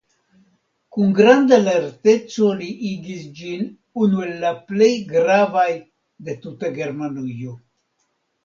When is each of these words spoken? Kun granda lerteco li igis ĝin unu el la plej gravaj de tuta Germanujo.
Kun 0.95 1.11
granda 1.19 1.59
lerteco 1.65 2.49
li 2.61 2.69
igis 2.91 3.21
ĝin 3.41 3.69
unu 4.05 4.25
el 4.29 4.33
la 4.47 4.55
plej 4.73 4.91
gravaj 5.13 5.69
de 6.31 6.39
tuta 6.47 6.73
Germanujo. 6.81 7.55